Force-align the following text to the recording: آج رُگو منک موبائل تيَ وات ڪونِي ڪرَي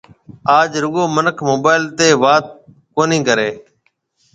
آج 0.57 0.69
رُگو 0.83 1.03
منک 1.15 1.37
موبائل 1.49 1.83
تيَ 1.97 2.09
وات 2.23 2.45
ڪونِي 2.95 3.19
ڪرَي 3.27 3.49